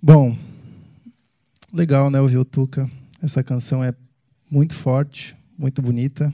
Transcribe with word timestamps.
Bom, 0.00 0.38
legal, 1.72 2.08
né, 2.08 2.20
ouvir 2.20 2.38
o 2.38 2.44
Tuca. 2.44 2.88
Essa 3.20 3.42
canção 3.42 3.82
é 3.82 3.92
muito 4.48 4.76
forte, 4.76 5.34
muito 5.58 5.82
bonita, 5.82 6.32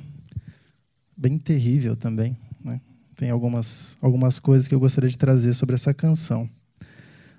bem 1.16 1.38
terrível 1.38 1.96
também. 1.96 2.36
Né? 2.62 2.78
Tem 3.16 3.30
algumas, 3.30 3.96
algumas 4.02 4.38
coisas 4.38 4.68
que 4.68 4.74
eu 4.74 4.78
gostaria 4.78 5.08
de 5.08 5.16
trazer 5.16 5.54
sobre 5.54 5.74
essa 5.74 5.94
canção. 5.94 6.46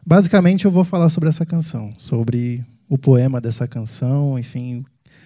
Basicamente, 0.03 0.65
eu 0.65 0.71
vou 0.71 0.83
falar 0.83 1.09
sobre 1.09 1.29
essa 1.29 1.45
canção, 1.45 1.93
sobre 1.95 2.65
o 2.89 2.97
poema 2.97 3.39
dessa 3.39 3.67
canção, 3.67 4.39
enfim, 4.39 4.83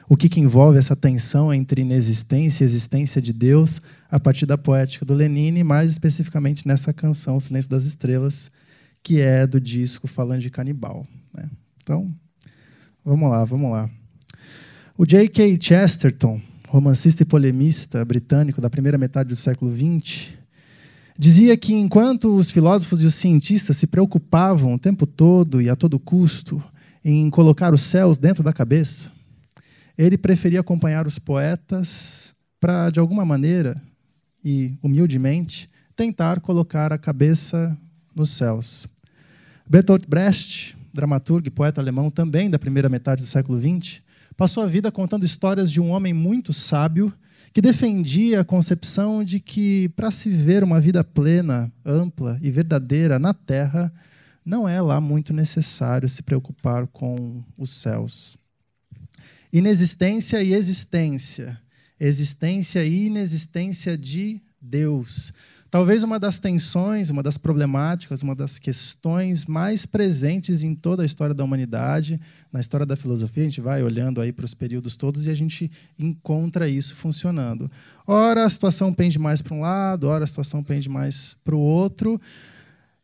o 0.10 0.18
que, 0.18 0.28
que 0.28 0.42
envolve 0.42 0.78
essa 0.78 0.98
tensão 0.98 1.54
entre 1.54 1.82
inexistência 1.82 2.66
e 2.66 2.68
existência 2.68 3.22
de 3.22 3.32
Deus 3.32 3.82
a 4.12 4.20
partir 4.20 4.46
da 4.46 4.58
poética 4.58 5.06
do 5.06 5.14
Lenine, 5.14 5.64
mais 5.64 5.92
especificamente 5.92 6.68
nessa 6.68 6.92
canção, 6.92 7.38
O 7.38 7.42
Silêncio 7.42 7.72
das 7.72 7.86
Estrelas, 7.86 8.52
que 9.04 9.20
é 9.20 9.48
do 9.48 9.60
disco 9.60 10.08
Falando 10.08 10.42
de 10.42 10.50
Canibal. 10.50 11.08
Né? 11.34 11.50
Então, 11.82 12.14
vamos 13.04 13.30
lá, 13.30 13.44
vamos 13.46 13.72
lá. 13.72 13.90
O 14.98 15.06
J.K. 15.06 15.58
Chesterton, 15.62 16.42
romancista 16.68 17.24
e 17.24 17.26
polemista 17.26 18.04
britânico 18.04 18.62
da 18.62 18.70
primeira 18.70 18.98
metade 18.98 19.30
do 19.30 19.36
século 19.36 19.74
XX, 19.74 20.34
dizia 21.18 21.58
que 21.58 21.74
enquanto 21.74 22.36
os 22.36 22.52
filósofos 22.52 23.02
e 23.02 23.06
os 23.06 23.16
cientistas 23.16 23.78
se 23.78 23.88
preocupavam 23.88 24.74
o 24.74 24.80
tempo 24.80 25.08
todo 25.08 25.62
e 25.62 25.70
a 25.70 25.76
todo 25.76 26.00
custo 26.00 26.64
em 27.04 27.30
colocar 27.30 27.74
os 27.74 27.82
céus 27.82 28.18
dentro 28.18 28.44
da 28.44 28.54
cabeça, 28.54 29.12
ele 29.98 30.18
preferia 30.18 30.62
acompanhar 30.62 31.06
os 31.08 31.20
poetas 31.20 32.34
para, 32.60 32.90
de 32.90 33.00
alguma 33.00 33.26
maneira 33.26 33.82
e 34.44 34.78
humildemente, 34.82 35.70
tentar 35.96 36.40
colocar 36.40 36.94
a 36.94 36.98
cabeça 36.98 37.78
nos 38.20 38.32
céus. 38.32 38.88
Bertolt 39.68 40.06
Brecht, 40.08 40.78
dramaturgo 40.94 41.48
e 41.48 41.52
poeta 41.52 41.82
alemão 41.82 42.12
também 42.12 42.50
da 42.50 42.60
primeira 42.60 42.90
metade 42.90 43.22
do 43.22 43.28
século 43.28 43.60
XX, 43.60 44.02
passou 44.36 44.64
a 44.64 44.68
vida 44.68 44.92
contando 44.92 45.26
histórias 45.26 45.72
de 45.72 45.82
um 45.82 45.90
homem 45.90 46.14
muito 46.14 46.54
sábio 46.54 47.14
que 47.54 47.62
defendia 47.62 48.42
a 48.42 48.46
concepção 48.46 49.24
de 49.24 49.40
que, 49.40 49.90
para 49.90 50.12
se 50.12 50.30
viver 50.30 50.64
uma 50.64 50.80
vida 50.80 51.04
plena, 51.04 51.72
ampla 51.84 52.38
e 52.42 52.52
verdadeira 52.52 53.18
na 53.18 53.34
Terra, 53.34 53.92
não 54.46 54.68
é 54.68 54.82
lá 54.82 55.02
muito 55.02 55.34
necessário 55.34 56.08
se 56.08 56.22
preocupar 56.22 56.88
com 56.88 57.44
os 57.58 57.72
céus. 57.72 58.38
Inexistência 59.52 60.44
e 60.44 60.54
existência. 60.54 61.60
Existência 62.00 62.86
e 62.86 63.08
inexistência 63.08 63.98
de 63.98 64.42
Deus. 64.62 65.34
Talvez 65.70 66.02
uma 66.02 66.20
das 66.20 66.40
tensões, 66.40 67.12
uma 67.12 67.22
das 67.22 67.38
problemáticas, 67.38 68.24
uma 68.24 68.34
das 68.34 68.58
questões 68.58 69.46
mais 69.46 69.86
presentes 69.86 70.64
em 70.64 70.74
toda 70.74 71.04
a 71.04 71.06
história 71.06 71.36
da 71.36 71.44
humanidade, 71.44 72.20
na 72.52 72.60
história 72.60 72.88
da 72.88 72.96
filosofia, 72.96 73.44
a 73.44 73.46
gente 73.46 73.62
vai 73.62 73.84
olhando 73.84 74.20
aí 74.20 74.32
para 74.32 74.46
os 74.46 74.56
períodos 74.56 74.96
todos 74.96 75.28
e 75.28 75.30
a 75.30 75.36
gente 75.36 75.72
encontra 75.98 76.68
isso 76.68 76.96
funcionando. 76.96 77.70
Ora 78.08 78.46
a 78.46 78.50
situação 78.50 78.92
pende 78.92 79.20
mais 79.20 79.44
para 79.44 79.54
um 79.54 79.60
lado, 79.60 80.08
ora 80.08 80.24
a 80.24 80.28
situação 80.28 80.64
pende 80.64 80.90
mais 80.90 81.38
para 81.46 81.56
o 81.56 81.60
outro. 81.60 82.20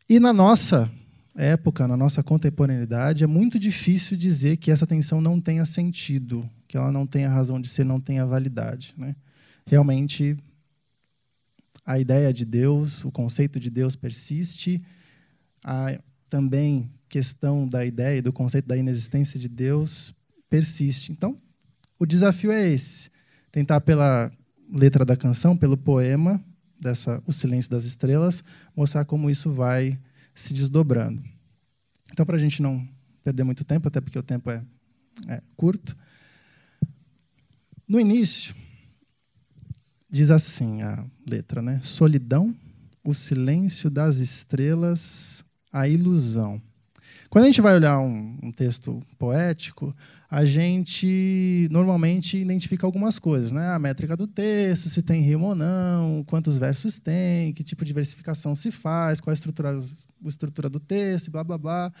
E 0.08 0.18
na 0.18 0.32
nossa 0.32 0.90
época, 1.36 1.86
na 1.86 1.96
nossa 1.96 2.20
contemporaneidade, 2.20 3.22
é 3.22 3.28
muito 3.28 3.60
difícil 3.60 4.16
dizer 4.16 4.56
que 4.56 4.72
essa 4.72 4.88
tensão 4.88 5.20
não 5.20 5.40
tenha 5.40 5.64
sentido, 5.64 6.48
que 6.66 6.76
ela 6.76 6.90
não 6.90 7.06
tenha 7.06 7.28
razão 7.28 7.60
de 7.60 7.68
ser, 7.68 7.84
não 7.84 8.00
tenha 8.00 8.26
validade. 8.26 8.92
Né? 8.98 9.14
Realmente 9.64 10.36
a 11.86 12.00
ideia 12.00 12.32
de 12.32 12.44
Deus, 12.44 13.04
o 13.04 13.12
conceito 13.12 13.60
de 13.60 13.70
Deus 13.70 13.94
persiste, 13.94 14.82
a 15.62 15.96
também 16.28 16.90
questão 17.08 17.68
da 17.68 17.86
ideia 17.86 18.18
e 18.18 18.22
do 18.22 18.32
conceito 18.32 18.66
da 18.66 18.76
inexistência 18.76 19.38
de 19.38 19.48
Deus 19.48 20.12
persiste. 20.50 21.12
Então, 21.12 21.40
o 21.96 22.04
desafio 22.04 22.50
é 22.50 22.68
esse: 22.68 23.08
tentar 23.52 23.80
pela 23.80 24.32
letra 24.68 25.04
da 25.04 25.16
canção, 25.16 25.56
pelo 25.56 25.76
poema 25.76 26.44
dessa 26.78 27.22
O 27.24 27.32
Silêncio 27.32 27.70
das 27.70 27.84
Estrelas, 27.84 28.42
mostrar 28.74 29.04
como 29.04 29.30
isso 29.30 29.52
vai 29.52 29.98
se 30.34 30.52
desdobrando. 30.52 31.22
Então, 32.12 32.26
para 32.26 32.36
a 32.36 32.40
gente 32.40 32.60
não 32.60 32.86
perder 33.22 33.44
muito 33.44 33.64
tempo, 33.64 33.86
até 33.86 34.00
porque 34.00 34.18
o 34.18 34.22
tempo 34.22 34.50
é, 34.50 34.62
é 35.28 35.40
curto, 35.56 35.96
no 37.88 38.00
início 38.00 38.54
Diz 40.08 40.30
assim 40.30 40.82
a 40.82 41.04
letra, 41.26 41.60
né? 41.60 41.80
Solidão, 41.82 42.54
o 43.04 43.12
silêncio 43.12 43.90
das 43.90 44.18
estrelas, 44.18 45.44
a 45.72 45.88
ilusão. 45.88 46.62
Quando 47.28 47.44
a 47.44 47.46
gente 47.48 47.60
vai 47.60 47.74
olhar 47.74 47.98
um, 47.98 48.38
um, 48.42 48.52
texto 48.52 49.02
poético, 49.18 49.94
a 50.30 50.44
gente 50.44 51.68
normalmente 51.70 52.36
identifica 52.36 52.86
algumas 52.86 53.18
coisas, 53.18 53.52
né? 53.52 53.68
A 53.68 53.78
métrica 53.78 54.16
do 54.16 54.26
texto, 54.26 54.88
se 54.88 55.02
tem 55.02 55.20
rima 55.20 55.46
ou 55.46 55.54
não, 55.54 56.24
quantos 56.24 56.58
versos 56.58 56.98
tem, 56.98 57.52
que 57.52 57.62
tipo 57.62 57.84
de 57.84 57.92
versificação 57.92 58.54
se 58.54 58.70
faz, 58.70 59.20
qual 59.20 59.32
a 59.32 59.34
estrutura, 59.34 59.76
a 59.76 60.28
estrutura 60.28 60.68
do 60.68 60.80
texto, 60.80 61.30
blá 61.30 61.44
blá 61.44 61.58
blá. 61.58 61.92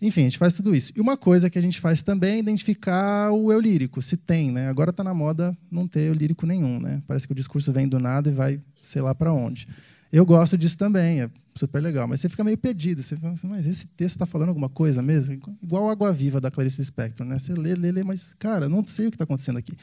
Enfim, 0.00 0.22
a 0.22 0.24
gente 0.24 0.38
faz 0.38 0.54
tudo 0.54 0.74
isso. 0.74 0.92
E 0.96 1.00
uma 1.00 1.16
coisa 1.16 1.48
que 1.48 1.58
a 1.58 1.62
gente 1.62 1.80
faz 1.80 2.02
também 2.02 2.36
é 2.36 2.38
identificar 2.38 3.32
o 3.32 3.52
eu 3.52 3.60
lírico, 3.60 4.02
se 4.02 4.16
tem, 4.16 4.50
né? 4.50 4.68
Agora 4.68 4.90
está 4.90 5.04
na 5.04 5.14
moda 5.14 5.56
não 5.70 5.86
ter 5.86 6.08
eu 6.08 6.14
lírico 6.14 6.46
nenhum, 6.46 6.80
né? 6.80 7.02
Parece 7.06 7.26
que 7.26 7.32
o 7.32 7.36
discurso 7.36 7.72
vem 7.72 7.88
do 7.88 7.98
nada 7.98 8.28
e 8.28 8.32
vai 8.32 8.60
sei 8.82 9.02
lá 9.02 9.14
para 9.14 9.32
onde. 9.32 9.68
Eu 10.12 10.24
gosto 10.24 10.56
disso 10.56 10.78
também, 10.78 11.22
é 11.22 11.30
super 11.54 11.82
legal, 11.82 12.06
mas 12.06 12.20
você 12.20 12.28
fica 12.28 12.42
meio 12.42 12.56
perdido. 12.56 13.02
Você 13.02 13.16
fala 13.16 13.34
assim, 13.34 13.46
mas 13.46 13.66
esse 13.66 13.86
texto 13.88 14.16
está 14.16 14.26
falando 14.26 14.48
alguma 14.48 14.68
coisa 14.68 15.02
mesmo? 15.02 15.34
Igual 15.62 15.90
Água 15.90 16.12
Viva 16.12 16.40
da 16.40 16.50
Clarice 16.50 16.82
Spector, 16.84 17.26
né? 17.26 17.38
Você 17.38 17.52
lê, 17.52 17.74
lê, 17.74 17.92
lê, 17.92 18.02
mas, 18.02 18.34
cara, 18.38 18.68
não 18.68 18.86
sei 18.86 19.08
o 19.08 19.10
que 19.10 19.16
está 19.16 19.24
acontecendo 19.24 19.58
aqui. 19.58 19.76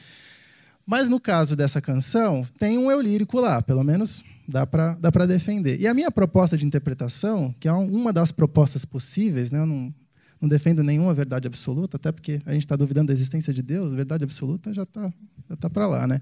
Mas 0.86 1.08
no 1.08 1.20
caso 1.20 1.54
dessa 1.54 1.80
canção, 1.80 2.46
tem 2.58 2.78
um 2.78 2.90
eu 2.90 3.00
lírico 3.00 3.40
lá, 3.40 3.60
pelo 3.60 3.82
menos 3.82 4.24
dá 4.48 4.66
para 4.66 4.94
dá 4.94 5.10
defender. 5.26 5.80
E 5.80 5.86
a 5.86 5.92
minha 5.92 6.10
proposta 6.10 6.56
de 6.56 6.64
interpretação, 6.64 7.54
que 7.58 7.66
é 7.68 7.72
uma 7.72 8.12
das 8.12 8.30
propostas 8.30 8.84
possíveis, 8.84 9.50
né? 9.50 9.58
eu 9.58 9.66
não, 9.66 9.92
não 10.40 10.48
defendo 10.48 10.84
nenhuma 10.84 11.12
verdade 11.12 11.48
absoluta, 11.48 11.96
até 11.96 12.12
porque 12.12 12.40
a 12.46 12.52
gente 12.52 12.62
está 12.62 12.76
duvidando 12.76 13.08
da 13.08 13.12
existência 13.12 13.52
de 13.52 13.62
Deus, 13.62 13.94
verdade 13.94 14.22
absoluta 14.22 14.72
já 14.72 14.84
está 14.84 15.12
já 15.50 15.56
tá 15.56 15.68
para 15.68 15.86
lá. 15.86 16.06
Né? 16.06 16.20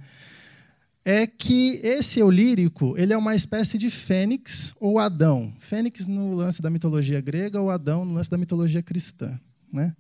É 1.05 1.27
que 1.27 1.81
esse 1.83 2.19
eu 2.19 2.31
lírico 2.31 2.95
ele 2.97 3.13
é 3.13 3.17
uma 3.17 3.35
espécie 3.35 3.77
de 3.77 3.91
fênix 3.91 4.75
ou 4.81 4.99
Adão. 4.99 5.53
Fênix 5.59 6.07
no 6.07 6.35
lance 6.35 6.63
da 6.63 6.71
mitologia 6.71 7.21
grega 7.21 7.61
ou 7.61 7.71
Adão 7.71 8.05
no 8.05 8.15
lance 8.15 8.31
da 8.31 8.39
mitologia 8.39 8.83
cristã. 8.83 9.39
Né? 9.73 9.95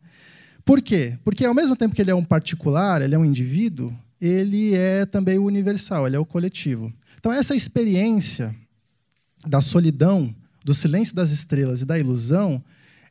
Por 0.64 0.80
quê? 0.80 1.18
Porque 1.22 1.44
ao 1.44 1.54
mesmo 1.54 1.76
tempo 1.76 1.94
que 1.94 2.00
ele 2.00 2.10
é 2.10 2.14
um 2.14 2.24
particular, 2.24 3.02
ele 3.02 3.14
é 3.14 3.18
um 3.18 3.24
indivíduo, 3.24 3.92
ele 4.18 4.74
é 4.74 5.04
também 5.04 5.38
o 5.38 5.44
universal, 5.44 6.06
ele 6.06 6.16
é 6.16 6.18
o 6.18 6.24
coletivo. 6.24 6.92
Então 7.18 7.30
essa 7.30 7.54
experiência 7.54 8.54
da 9.46 9.60
solidão, 9.60 10.34
do 10.64 10.72
silêncio 10.72 11.14
das 11.14 11.30
estrelas 11.30 11.82
e 11.82 11.84
da 11.84 11.98
ilusão 11.98 12.64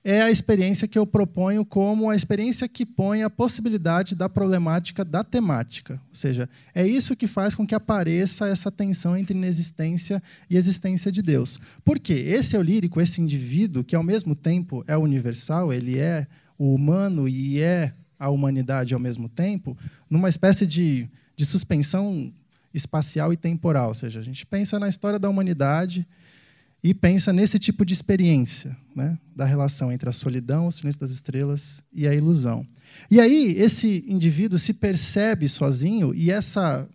é 0.03 0.21
a 0.21 0.29
experiência 0.29 0.87
que 0.87 0.99
eu 0.99 1.07
proponho 1.07 1.63
como 1.63 2.09
a 2.09 2.15
experiência 2.15 2.67
que 2.67 2.85
põe 2.85 3.23
a 3.23 3.29
possibilidade 3.29 4.15
da 4.15 4.27
problemática 4.27 5.05
da 5.05 5.23
temática. 5.23 5.93
Ou 6.09 6.15
seja, 6.15 6.49
é 6.75 6.85
isso 6.85 7.15
que 7.15 7.25
faz 7.25 7.55
com 7.55 7.65
que 7.65 7.73
apareça 7.73 8.47
essa 8.47 8.69
tensão 8.69 9.15
entre 9.15 9.37
inexistência 9.37 10.21
e 10.49 10.57
existência 10.57 11.09
de 11.09 11.21
Deus. 11.21 11.57
Por 11.85 11.99
quê? 11.99 12.13
Esse 12.13 12.55
é 12.57 12.59
o 12.59 12.63
lírico, 12.63 12.99
esse 12.99 13.21
indivíduo, 13.21 13.83
que 13.83 13.95
ao 13.95 14.03
mesmo 14.03 14.35
tempo 14.35 14.83
é 14.87 14.97
universal, 14.97 15.71
ele 15.71 15.97
é 15.97 16.27
o 16.57 16.75
humano 16.75 17.27
e 17.27 17.61
é 17.61 17.93
a 18.19 18.29
humanidade 18.29 18.93
ao 18.93 18.99
mesmo 18.99 19.29
tempo, 19.29 19.77
numa 20.09 20.29
espécie 20.29 20.67
de, 20.67 21.09
de 21.35 21.45
suspensão 21.45 22.31
espacial 22.73 23.31
e 23.31 23.37
temporal. 23.37 23.89
Ou 23.89 23.95
seja, 23.95 24.19
a 24.19 24.23
gente 24.23 24.45
pensa 24.45 24.77
na 24.79 24.89
história 24.89 25.17
da 25.17 25.29
humanidade 25.29 26.05
e 26.83 26.93
pensa 26.93 27.31
nesse 27.31 27.57
tipo 27.57 27.85
de 27.85 27.93
experiência, 27.93 28.75
né, 28.93 29.17
da 29.33 29.45
relação 29.45 29.91
entre 29.91 30.09
a 30.09 30.13
solidão, 30.13 30.67
o 30.67 30.71
silêncio 30.71 30.99
das 30.99 31.11
estrelas 31.11 31.81
e 31.93 32.05
a 32.05 32.13
ilusão. 32.13 32.67
E 33.09 33.21
aí 33.21 33.55
esse 33.57 34.03
indivíduo 34.07 34.59
se 34.59 34.73
percebe 34.73 35.47
sozinho 35.47 36.13
e 36.13 36.29
essa 36.29 36.87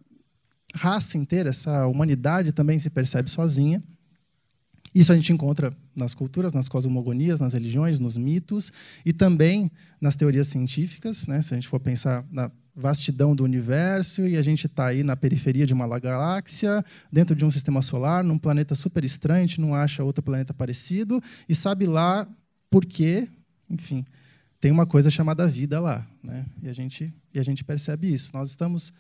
raça 0.75 1.17
inteira, 1.17 1.51
essa 1.51 1.87
humanidade 1.87 2.53
também 2.53 2.79
se 2.79 2.91
percebe 2.91 3.31
sozinha. 3.31 3.83
Isso 4.95 5.13
a 5.13 5.15
gente 5.15 5.33
encontra 5.33 5.77
nas 5.95 6.15
culturas, 6.15 6.53
nas 6.53 6.69
cosmogonias, 6.69 7.41
nas 7.41 7.55
religiões, 7.55 7.99
nos 7.99 8.17
mitos 8.17 8.73
e 9.05 9.13
também 9.13 9.71
nas 10.01 10.17
teorias 10.17 10.49
científicas. 10.49 11.27
Né? 11.27 11.43
Se 11.43 11.55
a 11.55 11.57
gente 11.57 11.69
for 11.69 11.81
pensar 11.81 12.25
na 12.31 12.51
vastidão 12.75 13.35
do 13.35 13.43
universo 13.43 14.27
e 14.27 14.37
a 14.37 14.43
gente 14.43 14.67
está 14.67 14.87
aí 14.87 15.03
na 15.03 15.17
periferia 15.17 15.67
de 15.67 15.75
uma 15.75 15.99
galáxia, 15.99 16.85
dentro 17.13 17.35
de 17.35 17.45
um 17.45 17.51
sistema 17.51 17.83
solar, 17.83 18.23
num 18.23 18.39
planeta 18.39 18.77
super 18.77 19.05
estranho, 19.05 19.45
a 19.45 19.47
gente 19.47 19.61
não 19.61 19.75
acha 19.75 20.05
outro 20.05 20.23
planeta 20.23 20.55
parecido 20.55 21.21
e 21.49 21.55
sabe 21.55 21.87
lá 21.87 22.27
por 22.71 22.87
quê, 22.87 23.29
enfim, 23.69 24.07
tem 24.61 24.71
uma 24.71 24.87
coisa 24.87 25.11
chamada 25.11 25.47
vida 25.47 25.81
lá, 25.81 26.07
né? 26.23 26.47
E 26.63 26.69
a 26.69 26.73
gente 26.73 27.13
e 27.35 27.39
a 27.39 27.43
gente 27.43 27.65
percebe 27.65 28.13
isso. 28.13 28.31
Nós 28.33 28.51
estamos 28.51 28.93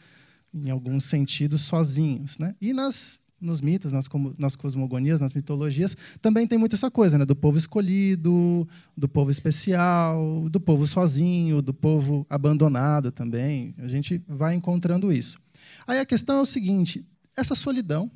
em 0.52 0.70
alguns 0.70 1.04
sentidos 1.04 1.62
sozinhos, 1.62 2.38
né? 2.38 2.54
E 2.60 2.72
nas 2.72 3.20
nos 3.40 3.60
mitos, 3.60 3.92
nas, 3.92 4.06
nas 4.36 4.56
cosmogonias, 4.56 5.20
nas 5.20 5.32
mitologias, 5.32 5.96
também 6.20 6.46
tem 6.46 6.58
muito 6.58 6.74
essa 6.74 6.90
coisa, 6.90 7.16
né? 7.16 7.24
Do 7.24 7.36
povo 7.36 7.56
escolhido, 7.56 8.66
do 8.96 9.08
povo 9.08 9.30
especial, 9.30 10.48
do 10.50 10.60
povo 10.60 10.86
sozinho, 10.86 11.62
do 11.62 11.72
povo 11.72 12.26
abandonado 12.28 13.12
também. 13.12 13.74
A 13.78 13.86
gente 13.86 14.22
vai 14.26 14.54
encontrando 14.54 15.12
isso. 15.12 15.38
Aí 15.86 15.98
a 15.98 16.06
questão 16.06 16.38
é 16.38 16.42
o 16.42 16.46
seguinte: 16.46 17.06
essa 17.36 17.54
solidão 17.54 18.10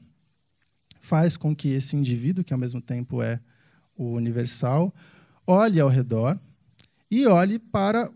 faz 1.01 1.37
com 1.37 1.55
que 1.55 1.69
esse 1.69 1.97
indivíduo, 1.97 2.45
que 2.45 2.53
ao 2.53 2.59
mesmo 2.59 2.81
tempo 2.81 3.23
é 3.23 3.41
o 3.97 4.13
universal, 4.13 4.95
olhe 5.47 5.81
ao 5.81 5.89
redor 5.89 6.39
e 7.11 7.27
olhe 7.27 7.59
para 7.59 8.11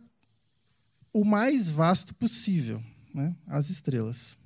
o 1.13 1.25
mais 1.25 1.69
vasto 1.69 2.15
possível, 2.15 2.83
né? 3.15 3.35
as 3.47 3.71
estrelas. 3.71 4.37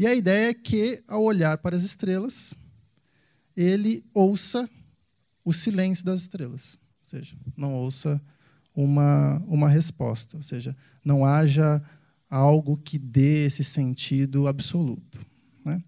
E 0.00 0.06
a 0.06 0.14
ideia 0.14 0.48
é 0.48 0.54
que, 0.54 1.04
ao 1.06 1.22
olhar 1.22 1.58
para 1.58 1.76
as 1.76 1.82
estrelas, 1.82 2.54
ele 3.54 4.02
ouça 4.14 4.66
o 5.44 5.52
silêncio 5.52 6.06
das 6.06 6.22
estrelas. 6.22 6.78
Ou 7.02 7.10
seja, 7.10 7.36
não 7.54 7.74
ouça 7.74 8.18
uma, 8.74 9.36
uma 9.46 9.68
resposta. 9.68 10.38
Ou 10.38 10.42
seja, 10.42 10.74
não 11.04 11.22
haja 11.22 11.82
algo 12.30 12.78
que 12.78 12.98
dê 12.98 13.44
esse 13.44 13.62
sentido 13.62 14.48
absoluto. 14.48 15.20
Né? 15.62 15.84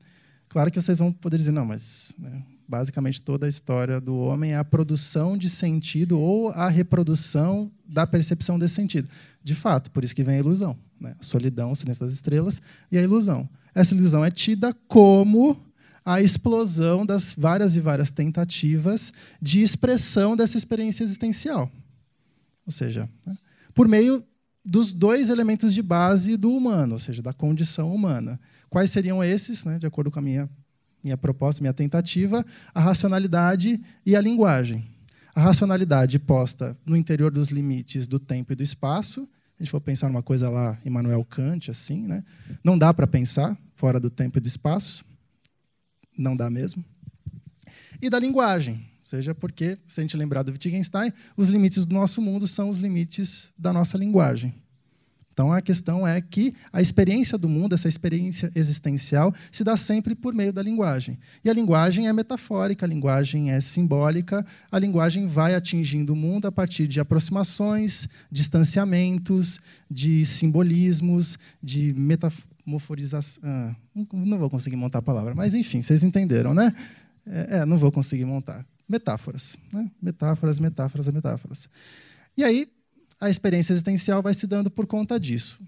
Claro 0.46 0.70
que 0.70 0.78
vocês 0.78 0.98
vão 0.98 1.10
poder 1.10 1.38
dizer, 1.38 1.52
não, 1.52 1.64
mas 1.64 2.14
né, 2.18 2.44
basicamente 2.68 3.22
toda 3.22 3.46
a 3.46 3.48
história 3.48 3.98
do 3.98 4.14
homem 4.14 4.52
é 4.52 4.58
a 4.58 4.64
produção 4.64 5.38
de 5.38 5.48
sentido 5.48 6.20
ou 6.20 6.50
a 6.50 6.68
reprodução 6.68 7.72
da 7.88 8.06
percepção 8.06 8.58
desse 8.58 8.74
sentido. 8.74 9.08
De 9.42 9.54
fato, 9.54 9.90
por 9.90 10.04
isso 10.04 10.14
que 10.14 10.22
vem 10.22 10.36
a 10.36 10.40
ilusão. 10.40 10.76
Né? 11.00 11.16
A 11.18 11.24
solidão, 11.24 11.72
o 11.72 11.76
silêncio 11.76 12.04
das 12.04 12.12
estrelas 12.12 12.60
e 12.90 12.98
a 12.98 13.02
ilusão. 13.02 13.48
Essa 13.74 13.94
ilusão 13.94 14.24
é 14.24 14.30
tida 14.30 14.74
como 14.86 15.56
a 16.04 16.20
explosão 16.20 17.06
das 17.06 17.34
várias 17.34 17.76
e 17.76 17.80
várias 17.80 18.10
tentativas 18.10 19.12
de 19.40 19.62
expressão 19.62 20.36
dessa 20.36 20.56
experiência 20.56 21.04
existencial. 21.04 21.70
Ou 22.66 22.72
seja, 22.72 23.08
né, 23.26 23.36
por 23.72 23.88
meio 23.88 24.24
dos 24.64 24.92
dois 24.92 25.28
elementos 25.28 25.74
de 25.74 25.82
base 25.82 26.36
do 26.36 26.52
humano, 26.52 26.94
ou 26.94 26.98
seja, 26.98 27.20
da 27.20 27.32
condição 27.32 27.92
humana. 27.92 28.38
Quais 28.70 28.90
seriam 28.90 29.22
esses, 29.22 29.64
né, 29.64 29.78
de 29.78 29.86
acordo 29.86 30.10
com 30.10 30.18
a 30.18 30.22
minha, 30.22 30.48
minha 31.02 31.16
proposta, 31.16 31.60
minha 31.60 31.72
tentativa? 31.72 32.44
A 32.72 32.80
racionalidade 32.80 33.80
e 34.06 34.14
a 34.14 34.20
linguagem. 34.20 34.88
A 35.34 35.40
racionalidade 35.40 36.18
posta 36.18 36.76
no 36.86 36.96
interior 36.96 37.30
dos 37.30 37.48
limites 37.48 38.06
do 38.06 38.20
tempo 38.20 38.52
e 38.52 38.56
do 38.56 38.62
espaço, 38.62 39.28
a 39.62 39.64
gente 39.64 39.70
for 39.70 39.80
pensar 39.80 40.08
numa 40.08 40.24
coisa 40.24 40.50
lá, 40.50 40.76
Immanuel 40.84 41.24
Kant, 41.24 41.70
assim, 41.70 42.04
né? 42.04 42.24
não 42.64 42.76
dá 42.76 42.92
para 42.92 43.06
pensar 43.06 43.56
fora 43.76 44.00
do 44.00 44.10
tempo 44.10 44.38
e 44.38 44.40
do 44.40 44.48
espaço, 44.48 45.04
não 46.18 46.34
dá 46.34 46.50
mesmo. 46.50 46.84
E 48.00 48.10
da 48.10 48.18
linguagem, 48.18 48.84
seja 49.04 49.32
porque, 49.32 49.78
se 49.88 50.00
a 50.00 50.02
gente 50.02 50.16
lembrar 50.16 50.42
do 50.42 50.50
Wittgenstein, 50.50 51.12
os 51.36 51.48
limites 51.48 51.86
do 51.86 51.94
nosso 51.94 52.20
mundo 52.20 52.48
são 52.48 52.68
os 52.68 52.78
limites 52.78 53.52
da 53.56 53.72
nossa 53.72 53.96
linguagem. 53.96 54.52
Então 55.32 55.52
a 55.52 55.60
questão 55.60 56.06
é 56.06 56.20
que 56.20 56.54
a 56.72 56.82
experiência 56.82 57.38
do 57.38 57.48
mundo, 57.48 57.74
essa 57.74 57.88
experiência 57.88 58.52
existencial, 58.54 59.34
se 59.50 59.64
dá 59.64 59.76
sempre 59.76 60.14
por 60.14 60.34
meio 60.34 60.52
da 60.52 60.62
linguagem. 60.62 61.18
E 61.44 61.48
a 61.48 61.52
linguagem 61.52 62.06
é 62.06 62.12
metafórica, 62.12 62.84
a 62.84 62.88
linguagem 62.88 63.50
é 63.50 63.60
simbólica, 63.60 64.44
a 64.70 64.78
linguagem 64.78 65.26
vai 65.26 65.54
atingindo 65.54 66.12
o 66.12 66.16
mundo 66.16 66.46
a 66.46 66.52
partir 66.52 66.86
de 66.86 67.00
aproximações, 67.00 68.08
distanciamentos, 68.30 69.58
de 69.90 70.24
simbolismos, 70.26 71.38
de 71.62 71.94
metamorforização. 71.94 73.42
Ah, 73.42 73.74
não 74.12 74.38
vou 74.38 74.50
conseguir 74.50 74.76
montar 74.76 74.98
a 74.98 75.02
palavra, 75.02 75.34
mas 75.34 75.54
enfim, 75.54 75.80
vocês 75.80 76.04
entenderam, 76.04 76.52
né? 76.52 76.74
É, 77.26 77.58
é 77.58 77.66
não 77.66 77.78
vou 77.78 77.90
conseguir 77.90 78.26
montar. 78.26 78.66
Metáforas. 78.86 79.56
Né? 79.72 79.90
Metáforas, 80.00 80.60
metáforas, 80.60 81.08
metáforas. 81.08 81.68
E 82.36 82.44
aí, 82.44 82.68
a 83.22 83.30
experiência 83.30 83.72
existencial 83.72 84.20
vai 84.20 84.34
se 84.34 84.48
dando 84.48 84.68
por 84.68 84.84
conta 84.84 85.18
disso. 85.18 85.60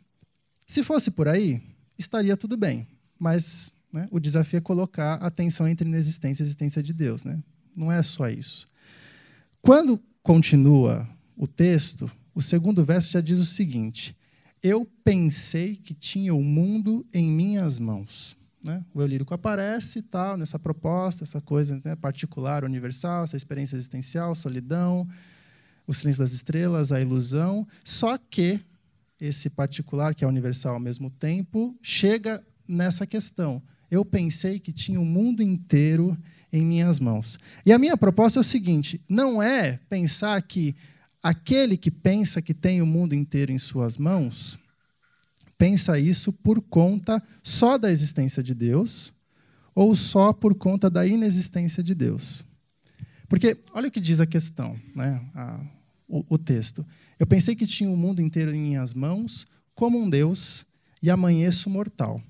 Se 0.66 0.82
fosse 0.82 1.08
por 1.08 1.28
aí, 1.28 1.62
estaria 1.96 2.36
tudo 2.36 2.56
bem, 2.56 2.84
mas 3.16 3.72
né, 3.92 4.08
o 4.10 4.18
desafio 4.18 4.56
é 4.56 4.60
colocar 4.60 5.14
a 5.14 5.30
tensão 5.30 5.68
entre 5.68 5.88
inexistência 5.88 6.42
e 6.42 6.46
existência 6.46 6.82
de 6.82 6.92
Deus. 6.92 7.22
Né? 7.22 7.40
Não 7.76 7.92
é 7.92 8.02
só 8.02 8.28
isso. 8.28 8.66
Quando 9.62 10.02
continua 10.20 11.08
o 11.36 11.46
texto, 11.46 12.10
o 12.34 12.42
segundo 12.42 12.84
verso 12.84 13.12
já 13.12 13.20
diz 13.20 13.38
o 13.38 13.44
seguinte: 13.44 14.16
Eu 14.60 14.84
pensei 15.04 15.76
que 15.76 15.94
tinha 15.94 16.34
o 16.34 16.42
mundo 16.42 17.06
em 17.14 17.30
minhas 17.30 17.78
mãos. 17.78 18.36
Né? 18.64 18.84
O 18.92 19.00
eu 19.00 19.06
lírico 19.06 19.32
aparece 19.32 20.02
tal, 20.02 20.36
nessa 20.36 20.58
proposta, 20.58 21.22
essa 21.22 21.40
coisa 21.40 21.80
né, 21.84 21.94
particular, 21.94 22.64
universal, 22.64 23.22
essa 23.22 23.36
experiência 23.36 23.76
existencial, 23.76 24.34
solidão, 24.34 25.06
o 25.86 25.94
silêncio 25.94 26.22
das 26.22 26.32
estrelas, 26.32 26.92
a 26.92 27.00
ilusão, 27.00 27.66
só 27.84 28.16
que 28.18 28.60
esse 29.20 29.48
particular, 29.48 30.14
que 30.14 30.24
é 30.24 30.28
universal 30.28 30.74
ao 30.74 30.80
mesmo 30.80 31.10
tempo, 31.10 31.76
chega 31.82 32.44
nessa 32.66 33.06
questão. 33.06 33.62
Eu 33.90 34.04
pensei 34.04 34.58
que 34.58 34.72
tinha 34.72 35.00
o 35.00 35.04
mundo 35.04 35.42
inteiro 35.42 36.16
em 36.52 36.64
minhas 36.64 36.98
mãos. 36.98 37.38
E 37.64 37.72
a 37.72 37.78
minha 37.78 37.96
proposta 37.96 38.38
é 38.38 38.42
o 38.42 38.44
seguinte: 38.44 39.00
não 39.08 39.42
é 39.42 39.78
pensar 39.88 40.40
que 40.42 40.74
aquele 41.22 41.76
que 41.76 41.90
pensa 41.90 42.42
que 42.42 42.54
tem 42.54 42.82
o 42.82 42.86
mundo 42.86 43.14
inteiro 43.14 43.52
em 43.52 43.58
suas 43.58 43.96
mãos, 43.96 44.58
pensa 45.56 45.98
isso 45.98 46.32
por 46.32 46.60
conta 46.60 47.22
só 47.42 47.78
da 47.78 47.90
existência 47.90 48.42
de 48.42 48.54
Deus 48.54 49.12
ou 49.74 49.96
só 49.96 50.32
por 50.32 50.54
conta 50.54 50.88
da 50.88 51.06
inexistência 51.06 51.82
de 51.82 51.94
Deus. 51.94 52.44
Porque, 53.28 53.56
olha 53.72 53.88
o 53.88 53.90
que 53.90 54.00
diz 54.00 54.20
a 54.20 54.26
questão, 54.26 54.78
né? 54.94 55.20
a, 55.34 55.60
o, 56.08 56.24
o 56.30 56.38
texto. 56.38 56.84
Eu 57.18 57.26
pensei 57.26 57.54
que 57.54 57.66
tinha 57.66 57.90
o 57.90 57.96
mundo 57.96 58.20
inteiro 58.20 58.54
em 58.54 58.60
minhas 58.60 58.92
mãos, 58.94 59.46
como 59.74 59.98
um 59.98 60.08
Deus, 60.08 60.66
e 61.02 61.10
amanheço 61.10 61.68
mortal. 61.68 62.20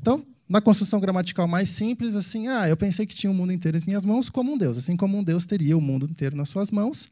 Então, 0.00 0.24
na 0.48 0.60
construção 0.60 1.00
gramatical 1.00 1.48
mais 1.48 1.68
simples, 1.68 2.14
assim, 2.14 2.48
ah, 2.48 2.68
eu 2.68 2.76
pensei 2.76 3.06
que 3.06 3.14
tinha 3.14 3.30
o 3.30 3.34
mundo 3.34 3.52
inteiro 3.52 3.78
em 3.78 3.82
minhas 3.86 4.04
mãos, 4.04 4.28
como 4.28 4.52
um 4.52 4.58
Deus. 4.58 4.76
Assim 4.76 4.96
como 4.96 5.16
um 5.16 5.24
Deus 5.24 5.46
teria 5.46 5.76
o 5.76 5.80
mundo 5.80 6.06
inteiro 6.06 6.36
nas 6.36 6.48
suas 6.48 6.70
mãos, 6.70 7.08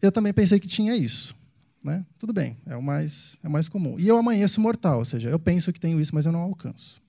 eu 0.00 0.10
também 0.10 0.32
pensei 0.32 0.58
que 0.58 0.68
tinha 0.68 0.96
isso. 0.96 1.34
Né? 1.82 2.04
Tudo 2.18 2.32
bem, 2.32 2.58
é 2.66 2.76
o 2.76 2.82
mais, 2.82 3.36
é 3.42 3.48
o 3.48 3.50
mais 3.50 3.68
comum. 3.68 3.98
E 3.98 4.06
eu 4.06 4.18
amanheço 4.18 4.60
mortal, 4.60 4.98
ou 4.98 5.04
seja, 5.04 5.30
eu 5.30 5.38
penso 5.38 5.72
que 5.72 5.80
tenho 5.80 6.00
isso, 6.00 6.14
mas 6.14 6.26
eu 6.26 6.32
não 6.32 6.40
alcanço. 6.40 7.00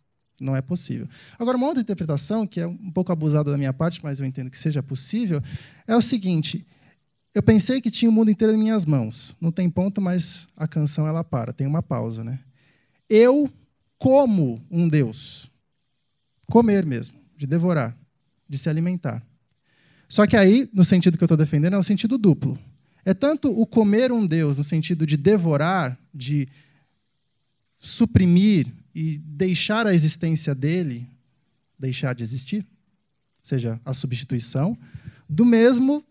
Não 0.41 0.55
é 0.55 0.61
possível. 0.61 1.07
Agora, 1.37 1.55
uma 1.55 1.67
outra 1.67 1.81
interpretação, 1.81 2.47
que 2.47 2.59
é 2.59 2.67
um 2.67 2.91
pouco 2.91 3.11
abusada 3.11 3.51
da 3.51 3.57
minha 3.57 3.71
parte, 3.71 4.01
mas 4.03 4.19
eu 4.19 4.25
entendo 4.25 4.49
que 4.49 4.57
seja 4.57 4.81
possível, 4.81 5.41
é 5.87 5.95
o 5.95 6.01
seguinte: 6.01 6.65
eu 7.33 7.43
pensei 7.43 7.79
que 7.79 7.91
tinha 7.91 8.09
o 8.09 8.11
mundo 8.11 8.31
inteiro 8.31 8.53
em 8.53 8.57
minhas 8.57 8.85
mãos. 8.85 9.35
Não 9.39 9.51
tem 9.51 9.69
ponto, 9.69 10.01
mas 10.01 10.47
a 10.57 10.67
canção 10.67 11.07
ela 11.07 11.23
para, 11.23 11.53
tem 11.53 11.67
uma 11.67 11.83
pausa, 11.83 12.23
né? 12.23 12.39
Eu 13.07 13.49
como 13.97 14.65
um 14.69 14.87
Deus. 14.87 15.49
Comer 16.47 16.85
mesmo, 16.85 17.15
de 17.37 17.45
devorar, 17.45 17.95
de 18.49 18.57
se 18.57 18.67
alimentar. 18.67 19.23
Só 20.09 20.27
que 20.27 20.35
aí, 20.35 20.67
no 20.73 20.83
sentido 20.83 21.17
que 21.17 21.23
eu 21.23 21.27
estou 21.27 21.37
defendendo, 21.37 21.75
é 21.75 21.77
o 21.77 21.83
sentido 21.83 22.17
duplo. 22.17 22.57
É 23.05 23.13
tanto 23.13 23.49
o 23.49 23.65
comer 23.65 24.11
um 24.11 24.25
Deus 24.25 24.57
no 24.57 24.63
sentido 24.63 25.05
de 25.05 25.15
devorar, 25.15 25.97
de 26.13 26.49
suprimir 27.77 28.67
e 28.93 29.17
deixar 29.17 29.87
a 29.87 29.93
existência 29.93 30.53
dele 30.53 31.07
deixar 31.81 32.13
de 32.13 32.21
existir, 32.21 32.59
ou 32.59 32.65
seja, 33.41 33.81
a 33.83 33.91
substituição, 33.91 34.77
do 35.27 35.43
mesmo 35.43 36.05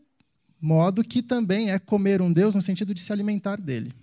modo 0.61 1.05
que 1.05 1.23
também 1.23 1.71
é 1.71 1.79
comer 1.79 2.21
um 2.21 2.33
Deus 2.33 2.55
no 2.55 2.61
sentido 2.61 2.93
de 2.93 3.01
se 3.01 3.13
alimentar 3.13 3.61
dele. 3.61 3.95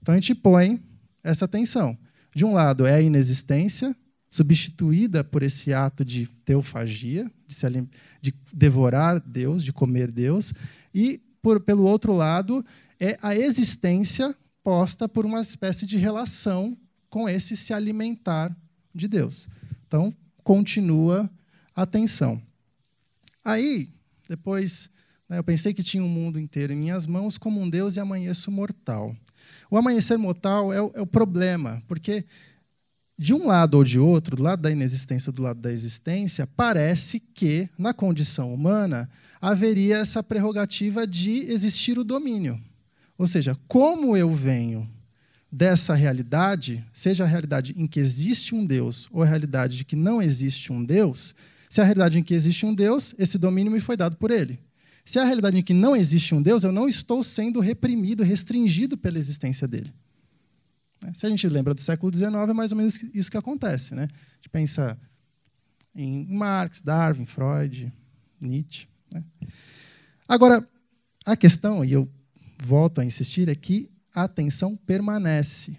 Então 0.00 0.12
a 0.12 0.16
gente 0.16 0.34
põe 0.34 0.80
essa 1.24 1.48
tensão. 1.48 1.98
De 2.34 2.44
um 2.44 2.52
lado 2.54 2.86
é 2.86 2.94
a 2.94 3.00
inexistência, 3.00 3.94
substituída 4.30 5.22
por 5.22 5.42
esse 5.42 5.74
ato 5.74 6.04
de 6.04 6.26
teofagia, 6.44 7.30
de, 7.46 7.54
se, 7.54 7.68
de 8.22 8.34
devorar 8.52 9.20
Deus, 9.20 9.62
de 9.62 9.72
comer 9.72 10.10
Deus, 10.10 10.54
e 10.94 11.20
por, 11.42 11.60
pelo 11.60 11.82
outro 11.82 12.14
lado 12.14 12.64
é 12.98 13.18
a 13.20 13.36
existência 13.36 14.34
posta 14.62 15.08
por 15.08 15.26
uma 15.26 15.40
espécie 15.40 15.84
de 15.84 15.96
relação 15.96 16.78
com 17.12 17.28
esse 17.28 17.54
se 17.54 17.74
alimentar 17.74 18.56
de 18.94 19.06
Deus. 19.06 19.46
Então, 19.86 20.14
continua 20.42 21.30
a 21.76 21.84
tensão. 21.84 22.40
Aí, 23.44 23.90
Depois, 24.26 24.90
né, 25.28 25.36
eu 25.36 25.44
pensei 25.44 25.74
que 25.74 25.82
tinha 25.82 26.02
um 26.02 26.08
mundo 26.08 26.40
inteiro 26.40 26.72
em 26.72 26.76
minhas 26.76 27.06
mãos 27.06 27.36
como 27.36 27.60
um 27.60 27.68
Deus 27.68 27.96
e 27.96 28.00
amanheço 28.00 28.50
mortal. 28.50 29.14
O 29.70 29.76
amanhecer 29.76 30.16
mortal 30.16 30.72
é 30.72 30.80
o, 30.80 30.90
é 30.94 31.02
o 31.02 31.06
problema, 31.06 31.82
porque 31.86 32.24
de 33.18 33.34
um 33.34 33.46
lado 33.46 33.74
ou 33.74 33.84
de 33.84 33.98
outro, 33.98 34.36
do 34.36 34.42
lado 34.42 34.62
da 34.62 34.70
inexistência 34.70 35.28
ou 35.28 35.34
do 35.34 35.42
lado 35.42 35.60
da 35.60 35.70
existência, 35.70 36.46
parece 36.46 37.20
que, 37.20 37.68
na 37.76 37.92
condição 37.92 38.54
humana, 38.54 39.06
haveria 39.38 39.98
essa 39.98 40.22
prerrogativa 40.22 41.06
de 41.06 41.44
existir 41.50 41.98
o 41.98 42.04
domínio. 42.04 42.58
Ou 43.18 43.26
seja, 43.26 43.54
como 43.68 44.16
eu 44.16 44.32
venho 44.32 44.88
dessa 45.52 45.92
realidade, 45.92 46.82
seja 46.94 47.24
a 47.24 47.26
realidade 47.26 47.74
em 47.76 47.86
que 47.86 48.00
existe 48.00 48.54
um 48.54 48.64
Deus 48.64 49.06
ou 49.12 49.22
a 49.22 49.26
realidade 49.26 49.76
de 49.76 49.84
que 49.84 49.94
não 49.94 50.22
existe 50.22 50.72
um 50.72 50.82
Deus, 50.82 51.34
se 51.68 51.78
a 51.80 51.84
realidade 51.84 52.18
em 52.18 52.22
que 52.22 52.32
existe 52.32 52.64
um 52.64 52.74
Deus, 52.74 53.14
esse 53.18 53.36
domínio 53.36 53.70
me 53.70 53.78
foi 53.78 53.94
dado 53.94 54.16
por 54.16 54.30
ele. 54.30 54.58
Se 55.04 55.18
a 55.18 55.24
realidade 55.24 55.58
em 55.58 55.62
que 55.62 55.74
não 55.74 55.94
existe 55.94 56.34
um 56.34 56.40
Deus, 56.40 56.64
eu 56.64 56.72
não 56.72 56.88
estou 56.88 57.22
sendo 57.22 57.60
reprimido, 57.60 58.22
restringido 58.22 58.96
pela 58.96 59.18
existência 59.18 59.68
dele. 59.68 59.92
Né? 61.02 61.12
Se 61.14 61.26
a 61.26 61.28
gente 61.28 61.46
lembra 61.48 61.74
do 61.74 61.80
século 61.80 62.14
XIX, 62.14 62.32
é 62.34 62.52
mais 62.52 62.72
ou 62.72 62.78
menos 62.78 62.98
isso 63.12 63.30
que 63.30 63.36
acontece. 63.36 63.94
Né? 63.94 64.04
A 64.04 64.34
gente 64.36 64.48
pensa 64.50 64.98
em 65.94 66.26
Marx, 66.26 66.80
Darwin, 66.80 67.26
Freud, 67.26 67.92
Nietzsche. 68.40 68.86
Né? 69.12 69.22
Agora, 70.26 70.66
a 71.26 71.36
questão, 71.36 71.84
e 71.84 71.92
eu 71.92 72.08
volto 72.58 73.00
a 73.00 73.04
insistir, 73.04 73.48
é 73.48 73.54
que 73.54 73.90
a 74.14 74.24
atenção 74.24 74.76
permanece. 74.76 75.76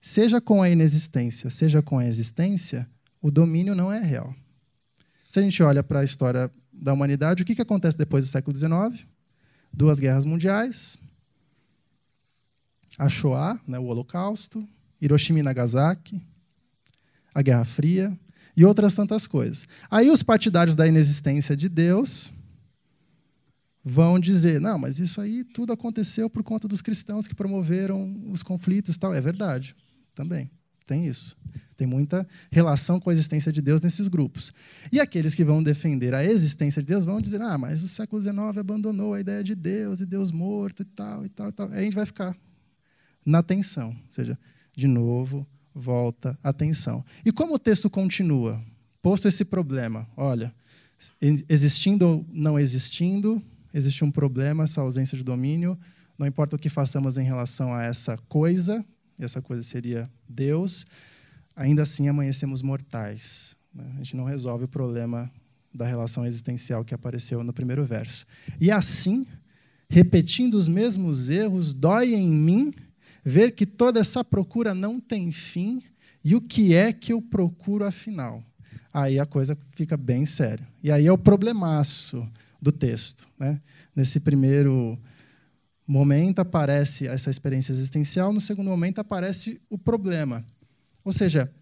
Seja 0.00 0.40
com 0.40 0.62
a 0.62 0.68
inexistência, 0.68 1.50
seja 1.50 1.80
com 1.80 1.98
a 1.98 2.06
existência, 2.06 2.88
o 3.20 3.30
domínio 3.30 3.74
não 3.74 3.92
é 3.92 4.00
real. 4.00 4.34
Se 5.30 5.38
a 5.38 5.42
gente 5.42 5.62
olha 5.62 5.82
para 5.82 6.00
a 6.00 6.04
história 6.04 6.50
da 6.72 6.92
humanidade, 6.92 7.42
o 7.42 7.46
que, 7.46 7.54
que 7.54 7.62
acontece 7.62 7.96
depois 7.96 8.24
do 8.24 8.30
século 8.30 8.56
XIX? 8.56 9.06
Duas 9.72 10.00
guerras 10.00 10.24
mundiais, 10.24 10.98
a 12.98 13.08
Shoah, 13.08 13.60
né, 13.66 13.78
o 13.78 13.84
Holocausto, 13.84 14.68
Hiroshima 15.00 15.38
e 15.38 15.42
Nagasaki, 15.42 16.20
a 17.34 17.40
Guerra 17.42 17.64
Fria 17.64 18.18
e 18.56 18.64
outras 18.64 18.94
tantas 18.94 19.26
coisas. 19.26 19.66
Aí 19.90 20.10
os 20.10 20.22
partidários 20.22 20.76
da 20.76 20.86
inexistência 20.86 21.56
de 21.56 21.68
Deus 21.68 22.32
vão 23.84 24.18
dizer: 24.18 24.60
não, 24.60 24.78
mas 24.78 24.98
isso 24.98 25.20
aí 25.20 25.44
tudo 25.44 25.72
aconteceu 25.72 26.28
por 26.30 26.42
conta 26.42 26.68
dos 26.68 26.80
cristãos 26.80 27.26
que 27.26 27.34
promoveram 27.34 28.20
os 28.30 28.42
conflitos, 28.42 28.96
tal. 28.96 29.14
É 29.14 29.20
verdade, 29.20 29.74
também 30.14 30.50
tem 30.86 31.06
isso. 31.06 31.36
Tem 31.76 31.86
muita 31.86 32.28
relação 32.50 33.00
com 33.00 33.10
a 33.10 33.12
existência 33.12 33.50
de 33.50 33.60
Deus 33.60 33.80
nesses 33.80 34.06
grupos. 34.06 34.52
E 34.92 35.00
aqueles 35.00 35.34
que 35.34 35.44
vão 35.44 35.62
defender 35.62 36.14
a 36.14 36.24
existência 36.24 36.82
de 36.82 36.88
Deus 36.88 37.04
vão 37.04 37.20
dizer: 37.20 37.40
ah, 37.40 37.56
mas 37.56 37.82
o 37.82 37.88
século 37.88 38.22
XIX 38.22 38.38
abandonou 38.58 39.14
a 39.14 39.20
ideia 39.20 39.42
de 39.42 39.54
Deus 39.54 40.00
e 40.00 40.06
Deus 40.06 40.30
morto 40.30 40.82
e 40.82 40.84
tal 40.84 41.24
e 41.24 41.28
tal 41.28 41.48
e 41.48 41.52
tal. 41.52 41.68
Aí 41.72 41.78
a 41.78 41.82
gente 41.82 41.94
vai 41.94 42.06
ficar 42.06 42.36
na 43.24 43.42
tensão, 43.42 43.88
ou 43.90 44.12
seja, 44.12 44.38
de 44.76 44.86
novo 44.86 45.46
volta 45.74 46.38
a 46.42 46.52
tensão. 46.52 47.04
E 47.24 47.32
como 47.32 47.54
o 47.54 47.58
texto 47.58 47.88
continua? 47.88 48.60
Posto 49.00 49.26
esse 49.26 49.44
problema, 49.44 50.06
olha, 50.16 50.54
existindo 51.48 52.06
ou 52.06 52.26
não 52.30 52.58
existindo, 52.58 53.42
existe 53.72 54.04
um 54.04 54.10
problema, 54.10 54.64
essa 54.64 54.80
ausência 54.80 55.16
de 55.16 55.24
domínio. 55.24 55.78
Não 56.18 56.26
importa 56.26 56.56
o 56.56 56.58
que 56.58 56.68
façamos 56.68 57.18
em 57.18 57.24
relação 57.24 57.74
a 57.74 57.84
essa 57.84 58.16
coisa, 58.28 58.84
essa 59.18 59.40
coisa 59.40 59.62
seria 59.62 60.10
Deus, 60.28 60.84
ainda 61.54 61.82
assim 61.82 62.08
amanhecemos 62.08 62.62
mortais. 62.62 63.56
Né? 63.74 63.84
A 63.94 63.96
gente 63.98 64.16
não 64.16 64.24
resolve 64.24 64.64
o 64.64 64.68
problema 64.68 65.30
da 65.74 65.86
relação 65.86 66.26
existencial 66.26 66.84
que 66.84 66.94
apareceu 66.94 67.42
no 67.42 67.52
primeiro 67.52 67.84
verso. 67.84 68.26
E 68.60 68.70
assim, 68.70 69.26
repetindo 69.88 70.54
os 70.54 70.68
mesmos 70.68 71.30
erros, 71.30 71.72
dói 71.72 72.14
em 72.14 72.28
mim 72.28 72.72
ver 73.24 73.52
que 73.52 73.64
toda 73.64 74.00
essa 74.00 74.22
procura 74.24 74.74
não 74.74 75.00
tem 75.00 75.32
fim 75.32 75.82
e 76.24 76.34
o 76.34 76.40
que 76.40 76.74
é 76.74 76.92
que 76.92 77.12
eu 77.12 77.22
procuro 77.22 77.84
afinal. 77.84 78.42
Aí 78.92 79.18
a 79.18 79.24
coisa 79.24 79.56
fica 79.74 79.96
bem 79.96 80.26
séria. 80.26 80.66
E 80.82 80.90
aí 80.90 81.06
é 81.06 81.12
o 81.12 81.16
problemaço 81.16 82.28
do 82.62 82.70
texto. 82.70 83.26
Né? 83.36 83.60
Nesse 83.94 84.20
primeiro 84.20 84.96
momento 85.84 86.38
aparece 86.38 87.08
essa 87.08 87.28
experiência 87.28 87.72
existencial, 87.72 88.32
no 88.32 88.40
segundo 88.40 88.70
momento 88.70 89.00
aparece 89.00 89.60
o 89.68 89.76
problema. 89.76 90.46
Ou 91.04 91.12
seja, 91.12 91.52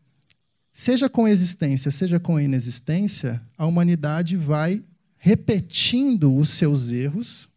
seja 0.70 1.08
com 1.08 1.26
existência, 1.26 1.90
seja 1.90 2.20
com 2.20 2.38
inexistência, 2.38 3.40
a 3.56 3.64
humanidade 3.64 4.36
vai 4.36 4.84
repetindo 5.16 6.36
os 6.36 6.50
seus 6.50 6.92
erros, 6.92 7.48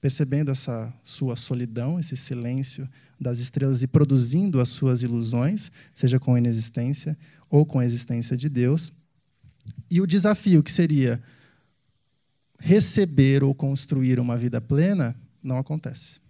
percebendo 0.00 0.50
essa 0.50 0.92
sua 1.04 1.36
solidão, 1.36 2.00
esse 2.00 2.16
silêncio 2.16 2.88
das 3.20 3.38
estrelas 3.38 3.82
e 3.82 3.86
produzindo 3.86 4.58
as 4.58 4.70
suas 4.70 5.02
ilusões, 5.02 5.70
seja 5.94 6.18
com 6.18 6.38
inexistência 6.38 7.16
ou 7.50 7.66
com 7.66 7.78
a 7.78 7.84
existência 7.84 8.34
de 8.34 8.48
Deus. 8.48 8.90
E 9.90 10.00
o 10.00 10.06
desafio 10.06 10.62
que 10.62 10.72
seria 10.72 11.22
receber 12.60 13.42
ou 13.42 13.54
construir 13.54 14.20
uma 14.20 14.36
vida 14.36 14.60
plena 14.60 15.16
não 15.42 15.56
acontece. 15.56 16.20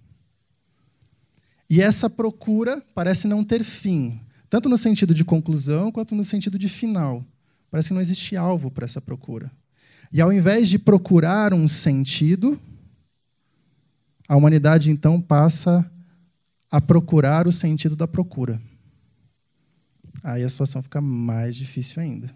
E 1.68 1.80
essa 1.82 2.08
procura 2.08 2.82
parece 2.94 3.26
não 3.26 3.44
ter 3.44 3.62
fim, 3.62 4.20
tanto 4.48 4.68
no 4.68 4.78
sentido 4.78 5.12
de 5.12 5.24
conclusão 5.24 5.92
quanto 5.92 6.14
no 6.14 6.24
sentido 6.24 6.58
de 6.58 6.68
final. 6.68 7.24
Parece 7.70 7.88
que 7.88 7.94
não 7.94 8.00
existe 8.00 8.36
alvo 8.36 8.70
para 8.70 8.84
essa 8.84 9.00
procura. 9.00 9.50
E 10.12 10.20
ao 10.20 10.32
invés 10.32 10.68
de 10.68 10.78
procurar 10.78 11.52
um 11.54 11.68
sentido, 11.68 12.60
a 14.28 14.36
humanidade 14.36 14.90
então 14.90 15.20
passa 15.20 15.88
a 16.70 16.80
procurar 16.80 17.46
o 17.46 17.52
sentido 17.52 17.94
da 17.94 18.08
procura. 18.08 18.60
Aí 20.22 20.42
a 20.42 20.50
situação 20.50 20.82
fica 20.82 21.00
mais 21.00 21.54
difícil 21.54 22.02
ainda 22.02 22.32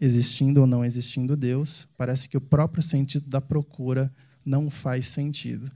existindo 0.00 0.60
ou 0.60 0.66
não 0.66 0.84
existindo 0.84 1.36
Deus, 1.36 1.86
parece 1.96 2.28
que 2.28 2.36
o 2.36 2.40
próprio 2.40 2.82
sentido 2.82 3.28
da 3.28 3.40
procura 3.40 4.12
não 4.44 4.70
faz 4.70 5.06
sentido. 5.08 5.70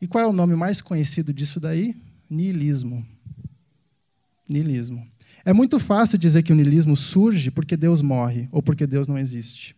E 0.00 0.06
qual 0.06 0.24
é 0.24 0.26
o 0.26 0.32
nome 0.32 0.54
mais 0.54 0.80
conhecido 0.80 1.32
disso 1.32 1.58
daí? 1.58 1.96
Niilismo. 2.28 3.06
Niilismo. 4.48 5.06
É 5.44 5.52
muito 5.52 5.78
fácil 5.78 6.18
dizer 6.18 6.42
que 6.42 6.52
o 6.52 6.54
niilismo 6.56 6.96
surge 6.96 7.50
porque 7.50 7.76
Deus 7.76 8.02
morre 8.02 8.48
ou 8.52 8.62
porque 8.62 8.86
Deus 8.86 9.08
não 9.08 9.18
existe. 9.18 9.74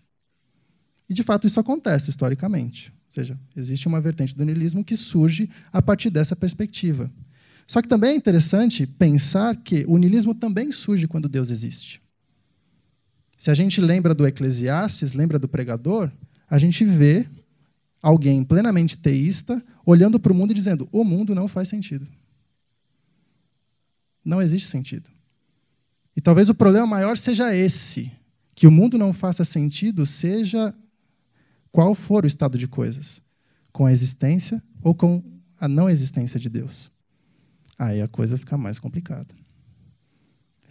E 1.09 1.15
de 1.15 1.23
fato 1.23 1.47
isso 1.47 1.61
acontece 1.61 2.11
historicamente. 2.11 2.93
Ou 3.09 3.13
seja, 3.15 3.39
existe 3.57 3.87
uma 3.87 4.01
vertente 4.01 4.35
do 4.35 4.45
niilismo 4.45 4.85
que 4.85 4.97
surge 4.97 5.49
a 5.73 5.81
partir 5.81 6.11
dessa 6.11 6.35
perspectiva. 6.35 7.11
Só 7.67 7.81
que 7.81 7.89
também 7.89 8.11
é 8.11 8.17
interessante 8.17 8.87
pensar 8.87 9.55
que 9.57 9.85
o 9.87 9.99
niilismo 9.99 10.35
também 10.35 10.73
surge 10.73 11.07
quando 11.07 11.29
Deus 11.29 11.51
existe. 11.51 12.01
Se 13.43 13.51
a 13.51 13.55
gente 13.55 13.81
lembra 13.81 14.15
do 14.15 14.25
Eclesiastes, 14.25 15.15
lembra 15.15 15.37
do 15.37 15.49
pregador, 15.49 16.13
a 16.49 16.61
gente 16.61 16.85
vê 16.85 17.29
alguém 18.01 18.45
plenamente 18.45 18.97
teísta 18.97 19.61
olhando 19.85 20.21
para 20.21 20.33
o 20.33 20.35
mundo 20.35 20.53
e 20.53 20.55
dizendo: 20.55 20.89
o 20.93 21.03
mundo 21.03 21.35
não 21.35 21.49
faz 21.49 21.67
sentido. 21.67 22.07
Não 24.25 24.41
existe 24.41 24.69
sentido. 24.69 25.11
E 26.17 26.21
talvez 26.21 26.51
o 26.51 26.55
problema 26.55 26.87
maior 26.87 27.19
seja 27.19 27.53
esse: 27.53 28.13
que 28.55 28.69
o 28.69 28.71
mundo 28.71 28.97
não 28.97 29.13
faça 29.13 29.45
sentido, 29.45 30.07
seja 30.07 30.73
qual 31.73 31.97
for 31.97 32.23
o 32.23 32.29
estado 32.29 32.57
de 32.57 32.69
coisas, 32.69 33.21
com 33.73 33.87
a 33.87 33.91
existência 33.91 34.63
ou 34.81 34.95
com 34.95 35.21
a 35.59 35.67
não 35.67 35.91
existência 35.91 36.39
de 36.39 36.49
Deus. 36.49 36.93
Aí 37.77 38.01
a 38.01 38.07
coisa 38.07 38.39
fica 38.39 38.57
mais 38.57 38.79
complicada 38.79 39.42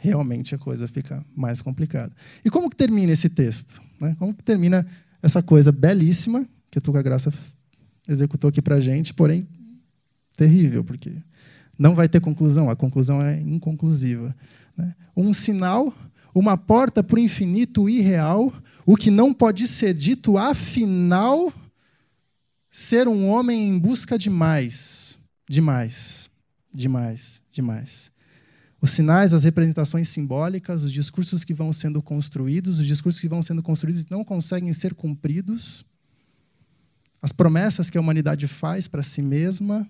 realmente 0.01 0.55
a 0.55 0.57
coisa 0.57 0.87
fica 0.87 1.23
mais 1.35 1.61
complicada. 1.61 2.11
E 2.43 2.49
como 2.49 2.69
que 2.71 2.75
termina 2.75 3.11
esse 3.11 3.29
texto? 3.29 3.79
Né? 3.99 4.15
Como 4.17 4.33
que 4.33 4.43
termina 4.43 4.85
essa 5.21 5.43
coisa 5.43 5.71
belíssima 5.71 6.43
que 6.71 6.79
a 6.79 6.81
Tuca 6.81 7.03
Graça 7.03 7.31
executou 8.07 8.49
aqui 8.49 8.61
para 8.61 8.75
a 8.75 8.81
gente, 8.81 9.13
porém 9.13 9.47
terrível, 10.35 10.83
porque 10.83 11.13
não 11.77 11.93
vai 11.93 12.09
ter 12.09 12.19
conclusão, 12.19 12.67
a 12.67 12.75
conclusão 12.75 13.21
é 13.21 13.39
inconclusiva. 13.41 14.35
Né? 14.75 14.95
Um 15.15 15.35
sinal, 15.35 15.93
uma 16.33 16.57
porta 16.57 17.03
para 17.03 17.17
o 17.17 17.19
infinito 17.19 17.87
irreal, 17.87 18.51
o 18.83 18.95
que 18.95 19.11
não 19.11 19.31
pode 19.31 19.67
ser 19.67 19.93
dito, 19.93 20.35
afinal, 20.35 21.53
ser 22.71 23.07
um 23.07 23.27
homem 23.27 23.69
em 23.69 23.77
busca 23.77 24.17
de 24.17 24.31
mais, 24.31 25.19
demais, 25.47 26.27
demais, 26.73 27.43
demais. 27.51 28.11
Os 28.81 28.91
sinais, 28.91 29.31
as 29.31 29.43
representações 29.43 30.09
simbólicas, 30.09 30.81
os 30.81 30.91
discursos 30.91 31.43
que 31.43 31.53
vão 31.53 31.71
sendo 31.71 32.01
construídos, 32.01 32.79
os 32.79 32.87
discursos 32.87 33.21
que 33.21 33.29
vão 33.29 33.43
sendo 33.43 33.61
construídos 33.61 34.03
não 34.09 34.23
conseguem 34.25 34.73
ser 34.73 34.95
cumpridos, 34.95 35.85
as 37.21 37.31
promessas 37.31 37.91
que 37.91 37.97
a 37.97 38.01
humanidade 38.01 38.47
faz 38.47 38.87
para 38.87 39.03
si 39.03 39.21
mesma, 39.21 39.87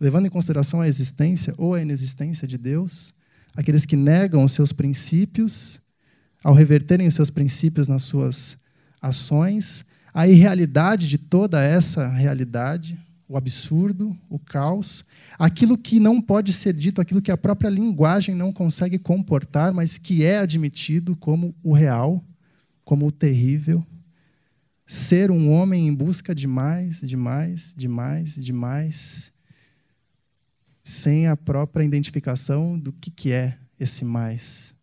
levando 0.00 0.24
em 0.24 0.30
consideração 0.30 0.80
a 0.80 0.88
existência 0.88 1.52
ou 1.58 1.74
a 1.74 1.82
inexistência 1.82 2.48
de 2.48 2.56
Deus, 2.56 3.12
aqueles 3.54 3.84
que 3.84 3.96
negam 3.96 4.42
os 4.42 4.52
seus 4.52 4.72
princípios, 4.72 5.78
ao 6.42 6.54
reverterem 6.54 7.06
os 7.06 7.14
seus 7.14 7.28
princípios 7.28 7.86
nas 7.86 8.04
suas 8.04 8.56
ações, 9.02 9.84
a 10.14 10.26
irrealidade 10.26 11.06
de 11.06 11.18
toda 11.18 11.62
essa 11.62 12.08
realidade, 12.08 12.98
o 13.30 13.36
absurdo, 13.36 14.18
o 14.28 14.40
caos, 14.40 15.04
aquilo 15.38 15.78
que 15.78 16.00
não 16.00 16.20
pode 16.20 16.52
ser 16.52 16.74
dito, 16.74 17.00
aquilo 17.00 17.22
que 17.22 17.30
a 17.30 17.36
própria 17.36 17.68
linguagem 17.68 18.34
não 18.34 18.52
consegue 18.52 18.98
comportar, 18.98 19.72
mas 19.72 19.96
que 19.96 20.24
é 20.24 20.38
admitido 20.38 21.14
como 21.14 21.54
o 21.62 21.72
real, 21.72 22.24
como 22.84 23.06
o 23.06 23.12
terrível. 23.12 23.86
Ser 24.84 25.30
um 25.30 25.48
homem 25.52 25.86
em 25.86 25.94
busca 25.94 26.34
de 26.34 26.48
mais, 26.48 27.00
de 27.02 27.16
mais, 27.16 27.72
de 27.76 27.86
mais, 27.86 28.34
de 28.34 28.52
mais, 28.52 29.32
sem 30.82 31.28
a 31.28 31.36
própria 31.36 31.84
identificação 31.84 32.76
do 32.76 32.92
que, 32.92 33.12
que 33.12 33.30
é 33.30 33.56
esse 33.78 34.04
mais 34.04 34.74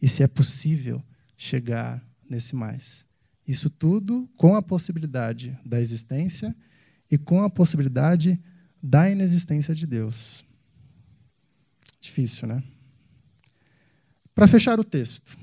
e 0.00 0.08
se 0.08 0.24
é 0.24 0.26
possível 0.26 1.00
chegar 1.36 2.04
nesse 2.28 2.56
mais. 2.56 3.06
Isso 3.46 3.70
tudo 3.70 4.28
com 4.36 4.56
a 4.56 4.62
possibilidade 4.62 5.56
da 5.64 5.80
existência 5.80 6.52
e 7.12 7.18
com 7.18 7.42
a 7.42 7.50
possibilidade 7.50 8.40
da 8.82 9.08
inexistência 9.08 9.74
de 9.74 9.86
Deus. 9.86 10.42
Difícil, 12.00 12.48
né? 12.48 12.62
Para 14.34 14.48
fechar 14.48 14.80
o 14.80 14.84
texto, 14.84 15.36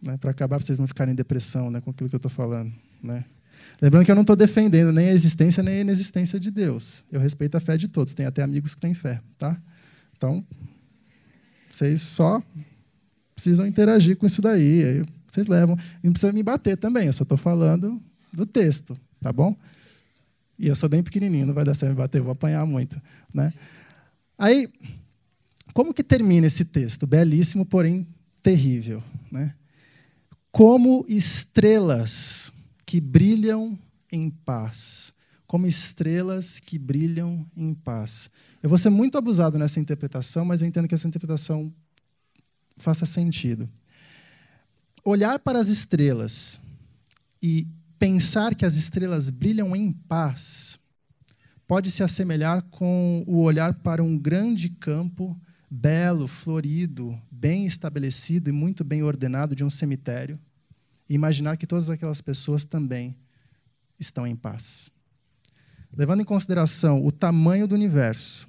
né, 0.00 0.16
para 0.16 0.30
acabar, 0.30 0.56
para 0.56 0.64
vocês 0.64 0.78
não 0.78 0.86
ficarem 0.86 1.12
em 1.12 1.16
depressão 1.16 1.68
né, 1.68 1.80
com 1.80 1.90
aquilo 1.90 2.08
que 2.08 2.14
eu 2.14 2.18
estou 2.18 2.30
falando. 2.30 2.72
Né? 3.02 3.24
Lembrando 3.82 4.04
que 4.04 4.10
eu 4.12 4.14
não 4.14 4.22
estou 4.22 4.36
defendendo 4.36 4.92
nem 4.92 5.08
a 5.08 5.12
existência 5.12 5.64
nem 5.64 5.78
a 5.78 5.80
inexistência 5.80 6.38
de 6.38 6.48
Deus. 6.48 7.04
Eu 7.10 7.20
respeito 7.20 7.56
a 7.56 7.60
fé 7.60 7.76
de 7.76 7.88
todos. 7.88 8.14
Tem 8.14 8.24
até 8.24 8.42
amigos 8.42 8.72
que 8.72 8.80
têm 8.80 8.94
fé. 8.94 9.20
Tá? 9.36 9.60
Então, 10.16 10.46
vocês 11.72 12.00
só 12.02 12.40
precisam 13.34 13.66
interagir 13.66 14.16
com 14.16 14.26
isso 14.26 14.40
daí. 14.40 14.84
Aí 14.84 15.06
vocês 15.26 15.48
levam. 15.48 15.76
E 16.04 16.06
não 16.06 16.12
precisa 16.12 16.32
me 16.32 16.42
bater 16.44 16.76
também, 16.76 17.08
eu 17.08 17.12
só 17.12 17.24
estou 17.24 17.36
falando 17.36 18.00
do 18.32 18.46
texto, 18.46 18.96
tá 19.20 19.32
bom? 19.32 19.56
E 20.58 20.68
eu 20.68 20.74
sou 20.74 20.88
bem 20.88 21.02
pequenininho, 21.02 21.46
não 21.46 21.54
vai 21.54 21.64
dar 21.64 21.74
certo 21.74 21.92
me 21.92 21.96
bater, 21.96 22.22
vou 22.22 22.32
apanhar 22.32 22.64
muito. 22.66 23.00
Né? 23.32 23.52
Aí, 24.38 24.68
como 25.72 25.92
que 25.92 26.02
termina 26.02 26.46
esse 26.46 26.64
texto? 26.64 27.06
Belíssimo, 27.06 27.66
porém 27.66 28.06
terrível. 28.42 29.02
Né? 29.30 29.54
Como 30.50 31.04
estrelas 31.08 32.52
que 32.84 33.00
brilham 33.00 33.78
em 34.10 34.30
paz. 34.30 35.12
Como 35.46 35.66
estrelas 35.66 36.58
que 36.58 36.78
brilham 36.78 37.46
em 37.56 37.74
paz. 37.74 38.30
Eu 38.62 38.68
vou 38.68 38.78
ser 38.78 38.90
muito 38.90 39.18
abusado 39.18 39.58
nessa 39.58 39.78
interpretação, 39.78 40.44
mas 40.44 40.62
eu 40.62 40.68
entendo 40.68 40.88
que 40.88 40.94
essa 40.94 41.06
interpretação 41.06 41.72
faça 42.78 43.06
sentido 43.06 43.68
olhar 45.06 45.38
para 45.38 45.60
as 45.60 45.68
estrelas 45.68 46.60
e 47.40 47.64
pensar 47.98 48.54
que 48.54 48.64
as 48.64 48.76
estrelas 48.76 49.30
brilham 49.30 49.74
em 49.74 49.90
paz 49.90 50.78
pode 51.66 51.90
se 51.90 52.02
assemelhar 52.02 52.62
com 52.62 53.24
o 53.26 53.40
olhar 53.40 53.74
para 53.74 54.02
um 54.02 54.16
grande 54.16 54.68
campo 54.68 55.38
belo, 55.70 56.28
florido, 56.28 57.20
bem 57.30 57.66
estabelecido 57.66 58.48
e 58.48 58.52
muito 58.52 58.84
bem 58.84 59.02
ordenado 59.02 59.56
de 59.56 59.64
um 59.64 59.70
cemitério 59.70 60.38
e 61.08 61.14
imaginar 61.14 61.56
que 61.56 61.66
todas 61.66 61.90
aquelas 61.90 62.20
pessoas 62.20 62.64
também 62.64 63.16
estão 63.98 64.26
em 64.26 64.36
paz. 64.36 64.90
Levando 65.96 66.20
em 66.20 66.24
consideração 66.24 67.04
o 67.04 67.10
tamanho 67.10 67.66
do 67.66 67.74
universo, 67.74 68.48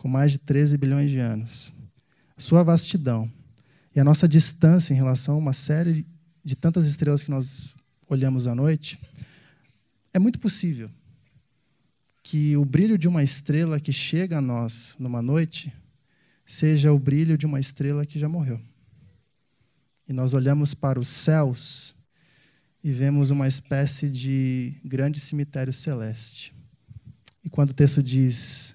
com 0.00 0.08
mais 0.08 0.32
de 0.32 0.38
13 0.38 0.76
bilhões 0.76 1.10
de 1.10 1.18
anos, 1.18 1.72
sua 2.36 2.62
vastidão, 2.62 3.30
e 3.94 4.00
a 4.00 4.04
nossa 4.04 4.28
distância 4.28 4.92
em 4.92 4.96
relação 4.96 5.34
a 5.34 5.38
uma 5.38 5.52
série 5.52 6.06
de 6.44 6.54
tantas 6.54 6.86
estrelas 6.86 7.22
que 7.22 7.30
nós 7.30 7.74
olhamos 8.08 8.46
à 8.46 8.54
noite, 8.54 8.98
é 10.12 10.18
muito 10.18 10.38
possível 10.38 10.90
que 12.22 12.56
o 12.56 12.64
brilho 12.64 12.98
de 12.98 13.08
uma 13.08 13.22
estrela 13.22 13.78
que 13.78 13.92
chega 13.92 14.38
a 14.38 14.40
nós 14.40 14.94
numa 14.98 15.22
noite 15.22 15.72
seja 16.44 16.92
o 16.92 16.98
brilho 16.98 17.38
de 17.38 17.46
uma 17.46 17.60
estrela 17.60 18.06
que 18.06 18.18
já 18.18 18.28
morreu. 18.28 18.60
E 20.08 20.12
nós 20.12 20.32
olhamos 20.32 20.74
para 20.74 20.98
os 20.98 21.08
céus 21.08 21.94
e 22.82 22.90
vemos 22.90 23.30
uma 23.30 23.46
espécie 23.46 24.10
de 24.10 24.74
grande 24.84 25.20
cemitério 25.20 25.72
celeste. 25.72 26.54
E 27.44 27.50
quando 27.50 27.70
o 27.70 27.74
texto 27.74 28.02
diz 28.02 28.74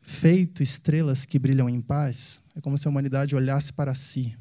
feito 0.00 0.62
estrelas 0.62 1.24
que 1.24 1.38
brilham 1.38 1.68
em 1.68 1.80
paz, 1.80 2.42
é 2.54 2.60
como 2.60 2.76
se 2.76 2.86
a 2.86 2.90
humanidade 2.90 3.34
olhasse 3.36 3.72
para 3.72 3.94
si 3.94 4.36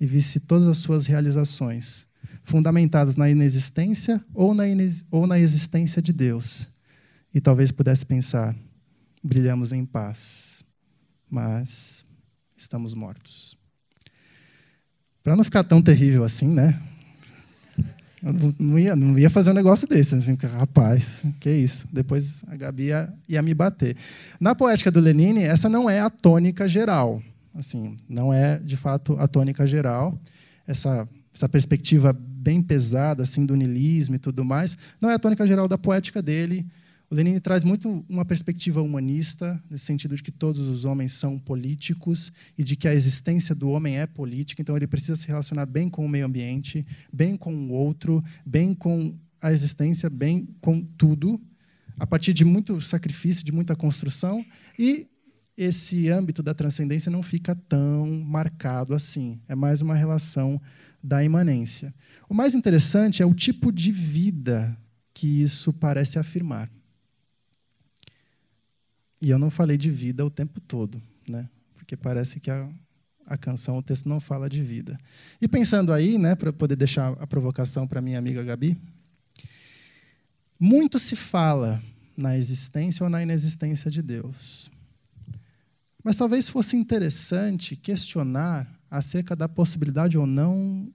e 0.00 0.06
visse 0.06 0.40
todas 0.40 0.68
as 0.68 0.78
suas 0.78 1.06
realizações, 1.06 2.05
fundamentadas 2.42 3.16
na 3.16 3.28
inexistência 3.28 4.24
ou 4.34 4.54
na, 4.54 4.68
inex 4.68 5.04
ou 5.10 5.26
na 5.26 5.38
existência 5.38 6.00
de 6.00 6.12
Deus. 6.12 6.68
E 7.34 7.40
talvez 7.40 7.70
pudesse 7.70 8.06
pensar: 8.06 8.54
brilhamos 9.22 9.72
em 9.72 9.84
paz, 9.84 10.64
mas 11.28 12.04
estamos 12.56 12.94
mortos. 12.94 13.56
Para 15.22 15.36
não 15.36 15.44
ficar 15.44 15.64
tão 15.64 15.82
terrível 15.82 16.22
assim, 16.22 16.46
né? 16.46 16.80
Eu 18.22 18.54
não 18.58 18.78
ia, 18.78 18.96
não 18.96 19.18
ia 19.18 19.30
fazer 19.30 19.50
um 19.50 19.54
negócio 19.54 19.86
desse. 19.86 20.14
Assim, 20.14 20.34
rapaz, 20.34 21.22
que 21.38 21.50
isso. 21.50 21.86
Depois 21.92 22.42
a 22.48 22.56
Gabi 22.56 22.84
ia, 22.84 23.12
ia 23.28 23.42
me 23.42 23.54
bater. 23.54 23.96
Na 24.40 24.54
poética 24.54 24.90
do 24.90 25.00
Lenine, 25.00 25.42
essa 25.42 25.68
não 25.68 25.88
é 25.88 26.00
a 26.00 26.10
tônica 26.10 26.66
geral. 26.66 27.22
Assim, 27.54 27.96
não 28.08 28.32
é 28.32 28.58
de 28.58 28.76
fato 28.76 29.16
a 29.18 29.28
tônica 29.28 29.66
geral. 29.66 30.18
Essa 30.66 31.08
essa 31.36 31.48
perspectiva 31.48 32.14
bem 32.14 32.62
pesada 32.62 33.22
assim 33.22 33.44
do 33.44 33.54
niilismo 33.54 34.14
e 34.14 34.18
tudo 34.18 34.42
mais, 34.42 34.76
não 34.98 35.10
é 35.10 35.14
a 35.14 35.18
tônica 35.18 35.46
geral 35.46 35.68
da 35.68 35.76
poética 35.76 36.22
dele. 36.22 36.66
O 37.10 37.14
Lenin 37.14 37.38
traz 37.38 37.62
muito 37.62 38.04
uma 38.08 38.24
perspectiva 38.24 38.80
humanista, 38.80 39.62
nesse 39.70 39.84
sentido 39.84 40.16
de 40.16 40.22
que 40.22 40.32
todos 40.32 40.66
os 40.66 40.86
homens 40.86 41.12
são 41.12 41.38
políticos 41.38 42.32
e 42.56 42.64
de 42.64 42.74
que 42.74 42.88
a 42.88 42.94
existência 42.94 43.54
do 43.54 43.68
homem 43.68 43.98
é 43.98 44.06
política, 44.06 44.62
então 44.62 44.76
ele 44.76 44.86
precisa 44.86 45.14
se 45.14 45.28
relacionar 45.28 45.66
bem 45.66 45.90
com 45.90 46.04
o 46.04 46.08
meio 46.08 46.24
ambiente, 46.24 46.86
bem 47.12 47.36
com 47.36 47.54
o 47.54 47.70
outro, 47.70 48.24
bem 48.44 48.74
com 48.74 49.14
a 49.40 49.52
existência, 49.52 50.08
bem 50.08 50.48
com 50.60 50.82
tudo, 50.82 51.38
a 51.98 52.06
partir 52.06 52.32
de 52.32 52.46
muito 52.46 52.80
sacrifício, 52.80 53.44
de 53.44 53.52
muita 53.52 53.76
construção, 53.76 54.44
e 54.78 55.06
esse 55.56 56.08
âmbito 56.08 56.42
da 56.42 56.54
transcendência 56.54 57.10
não 57.10 57.22
fica 57.22 57.54
tão 57.54 58.06
marcado 58.06 58.94
assim. 58.94 59.40
É 59.48 59.54
mais 59.54 59.80
uma 59.80 59.94
relação 59.94 60.60
da 61.06 61.22
imanência. 61.22 61.94
O 62.28 62.34
mais 62.34 62.54
interessante 62.54 63.22
é 63.22 63.26
o 63.26 63.32
tipo 63.32 63.70
de 63.70 63.92
vida 63.92 64.76
que 65.14 65.42
isso 65.42 65.72
parece 65.72 66.18
afirmar. 66.18 66.68
E 69.20 69.30
eu 69.30 69.38
não 69.38 69.50
falei 69.50 69.76
de 69.76 69.90
vida 69.90 70.26
o 70.26 70.30
tempo 70.30 70.60
todo, 70.60 71.00
né? 71.26 71.48
porque 71.74 71.96
parece 71.96 72.40
que 72.40 72.50
a, 72.50 72.68
a 73.24 73.38
canção, 73.38 73.78
o 73.78 73.82
texto 73.82 74.08
não 74.08 74.18
fala 74.18 74.50
de 74.50 74.60
vida. 74.60 74.98
E 75.40 75.46
pensando 75.46 75.92
aí, 75.92 76.18
né, 76.18 76.34
para 76.34 76.52
poder 76.52 76.74
deixar 76.74 77.12
a 77.12 77.26
provocação 77.26 77.86
para 77.86 78.02
minha 78.02 78.18
amiga 78.18 78.42
Gabi, 78.42 78.76
muito 80.58 80.98
se 80.98 81.14
fala 81.14 81.80
na 82.16 82.36
existência 82.36 83.04
ou 83.04 83.10
na 83.10 83.22
inexistência 83.22 83.88
de 83.88 84.02
Deus. 84.02 84.68
Mas 86.02 86.16
talvez 86.16 86.48
fosse 86.48 86.76
interessante 86.76 87.76
questionar 87.76 88.68
acerca 88.90 89.36
da 89.36 89.48
possibilidade 89.48 90.18
ou 90.18 90.26
não 90.26 90.92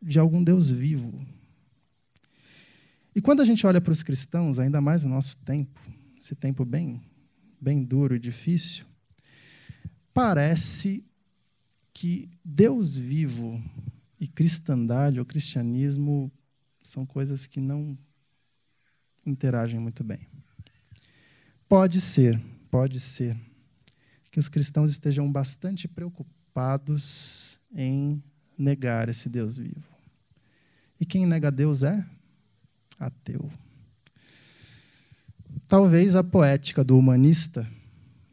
de 0.00 0.18
algum 0.18 0.42
Deus 0.42 0.70
vivo. 0.70 1.26
E 3.14 3.20
quando 3.20 3.40
a 3.40 3.44
gente 3.44 3.66
olha 3.66 3.80
para 3.80 3.92
os 3.92 4.02
cristãos, 4.02 4.58
ainda 4.58 4.80
mais 4.80 5.02
no 5.02 5.10
nosso 5.10 5.36
tempo, 5.38 5.80
esse 6.18 6.34
tempo 6.34 6.64
bem, 6.64 7.02
bem 7.60 7.82
duro 7.82 8.14
e 8.14 8.18
difícil, 8.18 8.86
parece 10.14 11.04
que 11.92 12.30
Deus 12.44 12.96
vivo 12.96 13.62
e 14.20 14.28
cristandade 14.28 15.18
ou 15.18 15.26
cristianismo 15.26 16.30
são 16.80 17.04
coisas 17.04 17.46
que 17.46 17.60
não 17.60 17.98
interagem 19.26 19.78
muito 19.78 20.02
bem. 20.02 20.26
Pode 21.68 22.00
ser, 22.00 22.40
pode 22.70 22.98
ser 22.98 23.36
que 24.30 24.38
os 24.38 24.48
cristãos 24.48 24.90
estejam 24.90 25.30
bastante 25.30 25.88
preocupados 25.88 27.60
em 27.72 28.22
negar 28.58 29.08
esse 29.08 29.28
Deus 29.28 29.56
vivo. 29.56 29.84
E 31.00 31.06
quem 31.06 31.24
nega 31.24 31.50
Deus 31.50 31.82
é 31.82 32.04
ateu. 32.98 33.50
Talvez 35.68 36.16
a 36.16 36.24
poética 36.24 36.82
do 36.82 36.98
humanista 36.98 37.66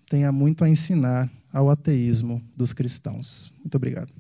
tenha 0.09 0.31
muito 0.31 0.63
a 0.63 0.69
ensinar 0.69 1.29
ao 1.51 1.69
ateísmo 1.69 2.41
dos 2.55 2.73
cristãos. 2.73 3.53
Muito 3.59 3.75
obrigado. 3.75 4.11